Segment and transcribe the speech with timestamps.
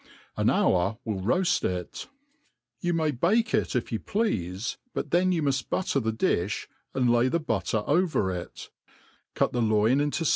[0.35, 2.07] An hour w^li i'Offft ii^^
[2.79, 7.27] You may bake it, if you pleafe, but then you muft.bujtter the difh^ and lay
[7.27, 8.51] the butter over it
[8.81, 8.91] t
[9.35, 10.25] cut the loin into